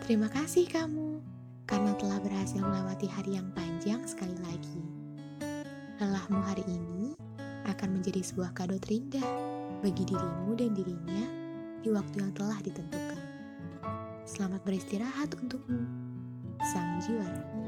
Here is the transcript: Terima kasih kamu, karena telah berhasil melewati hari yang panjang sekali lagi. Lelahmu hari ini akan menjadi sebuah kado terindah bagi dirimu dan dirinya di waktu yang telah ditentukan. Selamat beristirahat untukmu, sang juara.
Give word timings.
Terima 0.00 0.32
kasih 0.32 0.64
kamu, 0.66 1.20
karena 1.68 1.92
telah 2.00 2.18
berhasil 2.24 2.58
melewati 2.58 3.04
hari 3.06 3.36
yang 3.36 3.52
panjang 3.52 4.00
sekali 4.08 4.34
lagi. 4.40 4.80
Lelahmu 6.00 6.40
hari 6.40 6.64
ini 6.64 7.12
akan 7.68 8.00
menjadi 8.00 8.24
sebuah 8.24 8.56
kado 8.56 8.80
terindah 8.80 9.22
bagi 9.84 10.08
dirimu 10.08 10.56
dan 10.56 10.72
dirinya 10.72 11.24
di 11.84 11.92
waktu 11.92 12.16
yang 12.24 12.32
telah 12.32 12.56
ditentukan. 12.64 13.20
Selamat 14.24 14.64
beristirahat 14.64 15.36
untukmu, 15.36 15.84
sang 16.72 16.96
juara. 17.04 17.59